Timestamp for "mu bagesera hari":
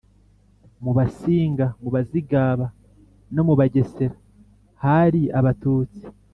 3.47-5.21